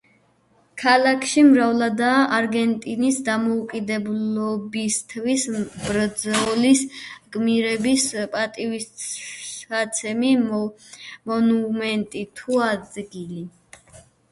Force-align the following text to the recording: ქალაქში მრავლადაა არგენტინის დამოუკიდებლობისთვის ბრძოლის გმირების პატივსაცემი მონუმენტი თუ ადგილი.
ქალაქში 0.83 1.41
მრავლადაა 1.49 2.21
არგენტინის 2.37 3.19
დამოუკიდებლობისთვის 3.27 5.45
ბრძოლის 5.75 6.81
გმირების 7.37 8.07
პატივსაცემი 8.37 10.35
მონუმენტი 10.49 12.25
თუ 12.43 12.61
ადგილი. 12.73 13.45